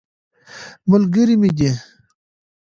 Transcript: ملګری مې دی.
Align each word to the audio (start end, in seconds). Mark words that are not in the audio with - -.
ملګری 0.89 1.35
مې 1.41 1.49
دی. 1.57 1.69